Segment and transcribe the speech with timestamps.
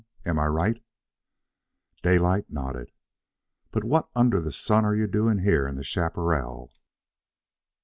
[0.25, 0.83] Am I right?"
[2.01, 2.91] Daylight nodded.
[3.69, 6.71] "But what under the sun are you doing here in the chaparral?"